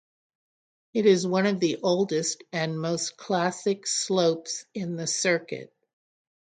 It 0.95 1.05
is 1.05 1.27
one 1.27 1.45
of 1.45 1.59
the 1.59 1.77
oldest 1.83 2.43
and 2.51 2.81
most 2.81 3.17
classic 3.17 3.85
slopes 3.85 4.65
in 4.73 4.95
the 4.95 5.05
circuit. 5.05 5.71